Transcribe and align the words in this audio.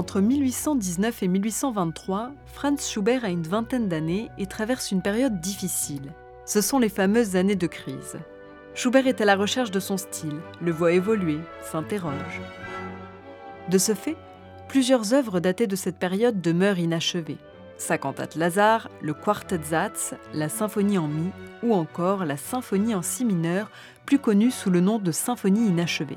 Entre 0.00 0.22
1819 0.22 1.24
et 1.24 1.28
1823, 1.28 2.30
Franz 2.46 2.88
Schubert 2.88 3.22
a 3.22 3.28
une 3.28 3.42
vingtaine 3.42 3.86
d'années 3.86 4.30
et 4.38 4.46
traverse 4.46 4.92
une 4.92 5.02
période 5.02 5.42
difficile. 5.42 6.14
Ce 6.46 6.62
sont 6.62 6.78
les 6.78 6.88
fameuses 6.88 7.36
années 7.36 7.54
de 7.54 7.66
crise. 7.66 8.16
Schubert 8.74 9.06
est 9.06 9.20
à 9.20 9.26
la 9.26 9.36
recherche 9.36 9.70
de 9.70 9.78
son 9.78 9.98
style, 9.98 10.40
le 10.62 10.72
voit 10.72 10.92
évoluer, 10.92 11.38
s'interroge. 11.60 12.40
De 13.68 13.76
ce 13.76 13.92
fait, 13.92 14.16
plusieurs 14.68 15.12
œuvres 15.12 15.38
datées 15.38 15.66
de 15.66 15.76
cette 15.76 15.98
période 15.98 16.40
demeurent 16.40 16.78
inachevées. 16.78 17.36
Sa 17.76 17.98
cantate 17.98 18.36
Lazare, 18.36 18.88
le 19.02 19.12
Quartet-Satz, 19.12 20.14
la 20.32 20.48
symphonie 20.48 20.96
en 20.96 21.08
mi 21.08 21.28
ou 21.62 21.74
encore 21.74 22.24
la 22.24 22.38
symphonie 22.38 22.94
en 22.94 23.02
si 23.02 23.26
mineur, 23.26 23.70
plus 24.06 24.18
connue 24.18 24.50
sous 24.50 24.70
le 24.70 24.80
nom 24.80 24.98
de 24.98 25.12
symphonie 25.12 25.68
inachevée. 25.68 26.16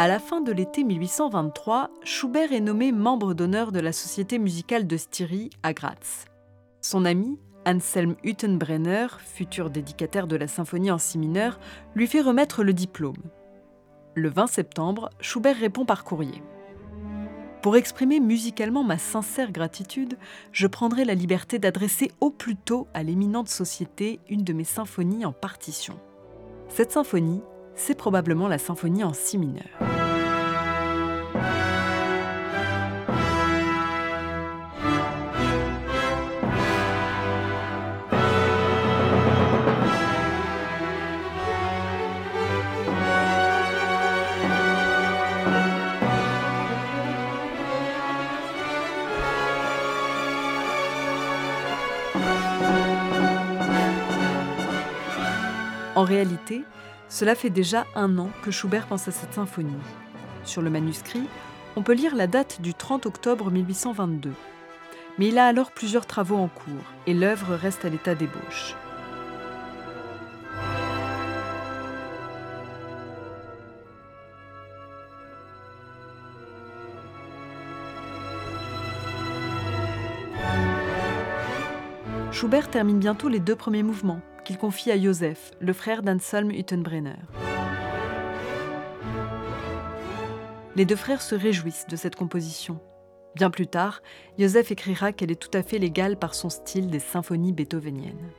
À 0.00 0.08
la 0.08 0.18
fin 0.18 0.40
de 0.40 0.50
l'été 0.50 0.82
1823, 0.82 1.90
Schubert 2.04 2.54
est 2.54 2.60
nommé 2.60 2.90
membre 2.90 3.34
d'honneur 3.34 3.70
de 3.70 3.80
la 3.80 3.92
Société 3.92 4.38
musicale 4.38 4.86
de 4.86 4.96
Styrie 4.96 5.50
à 5.62 5.74
Graz. 5.74 6.24
Son 6.80 7.04
ami, 7.04 7.38
Anselm 7.66 8.16
Hüttenbrenner, 8.24 9.08
futur 9.18 9.68
dédicataire 9.68 10.26
de 10.26 10.36
la 10.36 10.48
symphonie 10.48 10.90
en 10.90 10.96
si 10.96 11.18
mineur, 11.18 11.60
lui 11.94 12.06
fait 12.06 12.22
remettre 12.22 12.64
le 12.64 12.72
diplôme. 12.72 13.18
Le 14.14 14.30
20 14.30 14.46
septembre, 14.46 15.10
Schubert 15.20 15.58
répond 15.58 15.84
par 15.84 16.02
courrier. 16.02 16.42
Pour 17.60 17.76
exprimer 17.76 18.20
musicalement 18.20 18.84
ma 18.84 18.96
sincère 18.96 19.52
gratitude, 19.52 20.16
je 20.50 20.66
prendrai 20.66 21.04
la 21.04 21.14
liberté 21.14 21.58
d'adresser 21.58 22.10
au 22.20 22.30
plus 22.30 22.56
tôt 22.56 22.88
à 22.94 23.02
l'éminente 23.02 23.50
société 23.50 24.18
une 24.30 24.44
de 24.44 24.54
mes 24.54 24.64
symphonies 24.64 25.26
en 25.26 25.32
partition. 25.32 26.00
Cette 26.68 26.92
symphonie, 26.92 27.42
c'est 27.80 27.94
probablement 27.94 28.46
la 28.46 28.58
symphonie 28.58 29.02
en 29.02 29.14
si 29.14 29.38
mineur. 29.38 29.64
En 55.96 56.04
réalité, 56.04 56.62
cela 57.10 57.34
fait 57.34 57.50
déjà 57.50 57.86
un 57.96 58.18
an 58.18 58.30
que 58.42 58.52
Schubert 58.52 58.86
pense 58.86 59.08
à 59.08 59.10
cette 59.10 59.34
symphonie. 59.34 59.74
Sur 60.44 60.62
le 60.62 60.70
manuscrit, 60.70 61.24
on 61.74 61.82
peut 61.82 61.92
lire 61.92 62.14
la 62.14 62.28
date 62.28 62.62
du 62.62 62.72
30 62.72 63.04
octobre 63.04 63.50
1822. 63.50 64.32
Mais 65.18 65.28
il 65.28 65.38
a 65.38 65.46
alors 65.46 65.72
plusieurs 65.72 66.06
travaux 66.06 66.36
en 66.36 66.46
cours 66.46 66.72
et 67.08 67.12
l'œuvre 67.12 67.56
reste 67.56 67.84
à 67.84 67.88
l'état 67.88 68.14
d'ébauche. 68.14 68.76
Schubert 82.30 82.70
termine 82.70 83.00
bientôt 83.00 83.28
les 83.28 83.40
deux 83.40 83.56
premiers 83.56 83.82
mouvements, 83.82 84.22
confie 84.58 84.90
à 84.90 85.00
Joseph, 85.00 85.50
le 85.60 85.72
frère 85.72 86.02
d'Anselm 86.02 86.50
Hüttenbrenner. 86.50 87.16
Les 90.76 90.84
deux 90.84 90.96
frères 90.96 91.22
se 91.22 91.34
réjouissent 91.34 91.86
de 91.88 91.96
cette 91.96 92.16
composition. 92.16 92.80
Bien 93.34 93.50
plus 93.50 93.66
tard, 93.66 94.02
Joseph 94.38 94.70
écrira 94.70 95.12
qu'elle 95.12 95.30
est 95.30 95.40
tout 95.40 95.56
à 95.56 95.62
fait 95.62 95.78
légale 95.78 96.18
par 96.18 96.34
son 96.34 96.48
style 96.48 96.88
des 96.88 96.98
symphonies 97.00 97.52
beethoveniennes. 97.52 98.30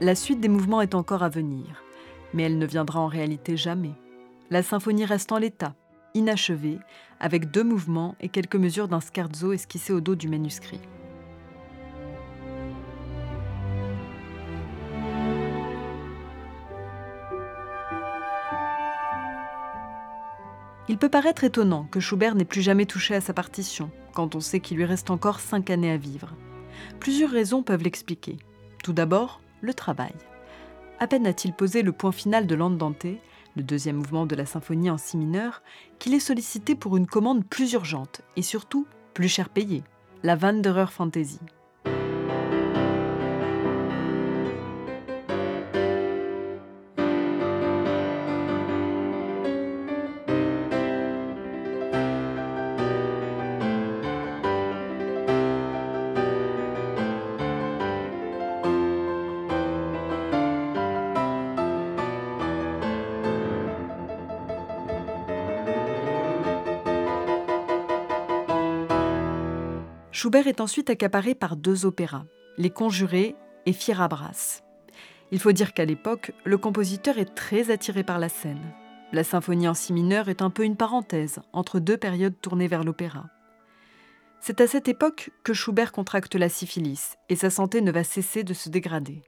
La 0.00 0.14
suite 0.14 0.38
des 0.38 0.48
mouvements 0.48 0.80
est 0.80 0.94
encore 0.94 1.24
à 1.24 1.28
venir, 1.28 1.82
mais 2.32 2.44
elle 2.44 2.56
ne 2.56 2.66
viendra 2.66 3.00
en 3.00 3.08
réalité 3.08 3.56
jamais. 3.56 3.94
La 4.48 4.62
symphonie 4.62 5.04
reste 5.04 5.32
en 5.32 5.38
l'état, 5.38 5.74
inachevée, 6.14 6.78
avec 7.18 7.50
deux 7.50 7.64
mouvements 7.64 8.14
et 8.20 8.28
quelques 8.28 8.54
mesures 8.54 8.86
d'un 8.86 9.00
scherzo 9.00 9.52
esquissé 9.52 9.92
au 9.92 10.00
dos 10.00 10.14
du 10.14 10.28
manuscrit. 10.28 10.80
Il 20.88 20.96
peut 20.96 21.08
paraître 21.08 21.42
étonnant 21.42 21.88
que 21.90 21.98
Schubert 21.98 22.36
n'ait 22.36 22.44
plus 22.44 22.62
jamais 22.62 22.86
touché 22.86 23.16
à 23.16 23.20
sa 23.20 23.34
partition, 23.34 23.90
quand 24.14 24.36
on 24.36 24.40
sait 24.40 24.60
qu'il 24.60 24.76
lui 24.76 24.84
reste 24.84 25.10
encore 25.10 25.40
cinq 25.40 25.70
années 25.70 25.90
à 25.90 25.96
vivre. 25.96 26.34
Plusieurs 27.00 27.30
raisons 27.30 27.64
peuvent 27.64 27.82
l'expliquer. 27.82 28.36
Tout 28.84 28.92
d'abord, 28.92 29.40
le 29.60 29.74
travail. 29.74 30.14
À 30.98 31.06
peine 31.06 31.26
a-t-il 31.26 31.54
posé 31.54 31.82
le 31.82 31.92
point 31.92 32.12
final 32.12 32.46
de 32.46 32.54
l'Andante, 32.54 33.06
le 33.56 33.62
deuxième 33.62 33.96
mouvement 33.96 34.26
de 34.26 34.36
la 34.36 34.46
symphonie 34.46 34.90
en 34.90 34.98
si 34.98 35.16
mineur, 35.16 35.62
qu'il 35.98 36.14
est 36.14 36.20
sollicité 36.20 36.74
pour 36.74 36.96
une 36.96 37.06
commande 37.06 37.44
plus 37.44 37.72
urgente 37.72 38.22
et 38.36 38.42
surtout 38.42 38.86
plus 39.14 39.28
cher 39.28 39.48
payée, 39.48 39.82
la 40.22 40.36
Wanderer 40.36 40.90
Fantasy. 40.90 41.40
Schubert 70.18 70.48
est 70.48 70.60
ensuite 70.60 70.90
accaparé 70.90 71.36
par 71.36 71.54
deux 71.54 71.86
opéras, 71.86 72.24
Les 72.56 72.70
Conjurés 72.70 73.36
et 73.66 73.72
Fierabras. 73.72 74.64
Il 75.30 75.38
faut 75.38 75.52
dire 75.52 75.72
qu'à 75.72 75.84
l'époque, 75.84 76.32
le 76.44 76.58
compositeur 76.58 77.18
est 77.18 77.36
très 77.36 77.70
attiré 77.70 78.02
par 78.02 78.18
la 78.18 78.28
scène. 78.28 78.74
La 79.12 79.22
symphonie 79.22 79.68
en 79.68 79.74
si 79.74 79.92
mineur 79.92 80.28
est 80.28 80.42
un 80.42 80.50
peu 80.50 80.64
une 80.64 80.74
parenthèse 80.74 81.38
entre 81.52 81.78
deux 81.78 81.96
périodes 81.96 82.34
tournées 82.40 82.66
vers 82.66 82.82
l'opéra. 82.82 83.26
C'est 84.40 84.60
à 84.60 84.66
cette 84.66 84.88
époque 84.88 85.30
que 85.44 85.54
Schubert 85.54 85.92
contracte 85.92 86.34
la 86.34 86.48
syphilis 86.48 87.14
et 87.28 87.36
sa 87.36 87.48
santé 87.48 87.80
ne 87.80 87.92
va 87.92 88.02
cesser 88.02 88.42
de 88.42 88.54
se 88.54 88.70
dégrader. 88.70 89.22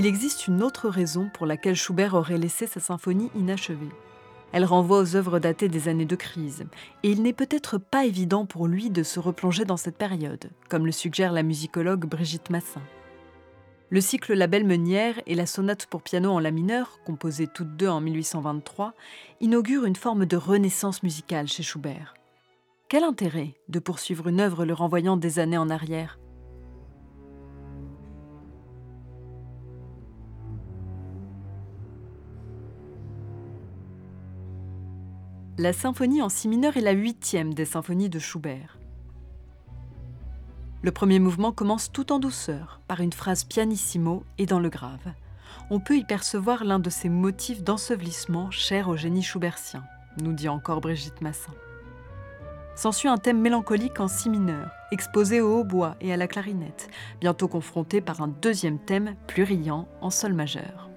Il 0.00 0.06
existe 0.06 0.46
une 0.46 0.62
autre 0.62 0.88
raison 0.88 1.28
pour 1.34 1.44
laquelle 1.44 1.76
Schubert 1.76 2.14
aurait 2.14 2.38
laissé 2.38 2.66
sa 2.66 2.80
symphonie 2.80 3.30
inachevée. 3.34 3.90
Elle 4.50 4.64
renvoie 4.64 4.98
aux 4.98 5.14
œuvres 5.14 5.38
datées 5.38 5.68
des 5.68 5.88
années 5.88 6.06
de 6.06 6.16
crise, 6.16 6.64
et 7.02 7.10
il 7.10 7.20
n'est 7.20 7.34
peut-être 7.34 7.76
pas 7.76 8.06
évident 8.06 8.46
pour 8.46 8.66
lui 8.66 8.88
de 8.88 9.02
se 9.02 9.20
replonger 9.20 9.66
dans 9.66 9.76
cette 9.76 9.98
période, 9.98 10.52
comme 10.70 10.86
le 10.86 10.90
suggère 10.90 11.32
la 11.32 11.42
musicologue 11.42 12.06
Brigitte 12.06 12.48
Massin. 12.48 12.80
Le 13.90 14.00
cycle 14.00 14.32
La 14.32 14.46
Belle 14.46 14.66
Meunière 14.66 15.20
et 15.26 15.34
la 15.34 15.44
sonate 15.44 15.84
pour 15.84 16.00
piano 16.00 16.30
en 16.30 16.38
la 16.38 16.50
mineur, 16.50 17.00
composées 17.04 17.46
toutes 17.46 17.76
deux 17.76 17.88
en 17.88 18.00
1823, 18.00 18.94
inaugurent 19.42 19.84
une 19.84 19.96
forme 19.96 20.24
de 20.24 20.38
renaissance 20.38 21.02
musicale 21.02 21.46
chez 21.46 21.62
Schubert. 21.62 22.14
Quel 22.88 23.04
intérêt 23.04 23.52
de 23.68 23.78
poursuivre 23.80 24.28
une 24.28 24.40
œuvre 24.40 24.64
le 24.64 24.72
renvoyant 24.72 25.18
des 25.18 25.38
années 25.38 25.58
en 25.58 25.68
arrière? 25.68 26.18
La 35.58 35.72
symphonie 35.72 36.22
en 36.22 36.28
si 36.28 36.48
mineur 36.48 36.76
est 36.76 36.82
la 36.82 36.92
huitième 36.92 37.52
des 37.52 37.64
symphonies 37.64 38.08
de 38.08 38.18
Schubert. 38.18 38.78
Le 40.82 40.90
premier 40.90 41.18
mouvement 41.18 41.52
commence 41.52 41.92
tout 41.92 42.12
en 42.12 42.18
douceur, 42.18 42.80
par 42.88 43.00
une 43.00 43.12
phrase 43.12 43.44
pianissimo 43.44 44.24
et 44.38 44.46
dans 44.46 44.60
le 44.60 44.70
grave. 44.70 45.12
On 45.68 45.78
peut 45.78 45.98
y 45.98 46.04
percevoir 46.04 46.64
l'un 46.64 46.78
de 46.78 46.88
ces 46.88 47.10
motifs 47.10 47.62
d'ensevelissement 47.62 48.50
chers 48.50 48.88
au 48.88 48.96
génie 48.96 49.22
schubertien, 49.22 49.84
nous 50.22 50.32
dit 50.32 50.48
encore 50.48 50.80
Brigitte 50.80 51.20
Massin. 51.20 51.52
S'ensuit 52.74 53.08
un 53.08 53.18
thème 53.18 53.40
mélancolique 53.40 54.00
en 54.00 54.08
si 54.08 54.30
mineur, 54.30 54.70
exposé 54.90 55.42
au 55.42 55.60
hautbois 55.60 55.96
et 56.00 56.12
à 56.12 56.16
la 56.16 56.28
clarinette, 56.28 56.88
bientôt 57.20 57.48
confronté 57.48 58.00
par 58.00 58.22
un 58.22 58.28
deuxième 58.28 58.78
thème 58.78 59.16
plus 59.26 59.42
riant 59.42 59.86
en 60.00 60.08
sol 60.08 60.32
majeur. 60.32 60.89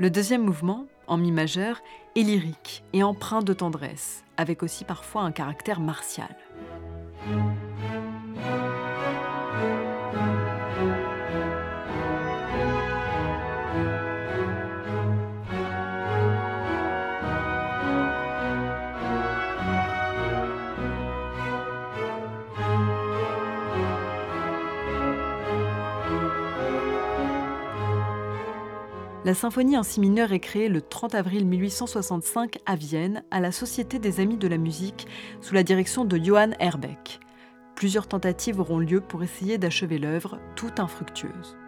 Le 0.00 0.10
deuxième 0.10 0.44
mouvement, 0.44 0.86
en 1.08 1.16
mi 1.16 1.32
majeur, 1.32 1.82
est 2.14 2.22
lyrique 2.22 2.84
et 2.92 3.02
empreint 3.02 3.42
de 3.42 3.52
tendresse, 3.52 4.22
avec 4.36 4.62
aussi 4.62 4.84
parfois 4.84 5.22
un 5.22 5.32
caractère 5.32 5.80
martial. 5.80 6.36
La 29.28 29.34
symphonie 29.34 29.76
en 29.76 29.82
si 29.82 30.00
mineur 30.00 30.32
est 30.32 30.40
créée 30.40 30.70
le 30.70 30.80
30 30.80 31.14
avril 31.14 31.44
1865 31.44 32.60
à 32.64 32.76
Vienne 32.76 33.22
à 33.30 33.40
la 33.40 33.52
Société 33.52 33.98
des 33.98 34.20
Amis 34.20 34.38
de 34.38 34.48
la 34.48 34.56
Musique 34.56 35.06
sous 35.42 35.52
la 35.52 35.62
direction 35.62 36.06
de 36.06 36.16
Johann 36.16 36.56
Herbeck. 36.60 37.20
Plusieurs 37.76 38.08
tentatives 38.08 38.58
auront 38.58 38.78
lieu 38.78 39.02
pour 39.02 39.22
essayer 39.22 39.58
d'achever 39.58 39.98
l'œuvre, 39.98 40.38
toutes 40.56 40.80
infructueuses. 40.80 41.58